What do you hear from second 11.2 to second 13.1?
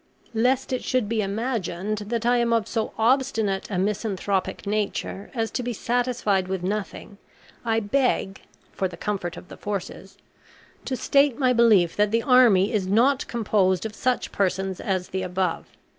my belief that the army is